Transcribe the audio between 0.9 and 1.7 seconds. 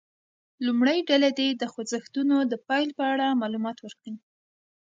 ډله دې د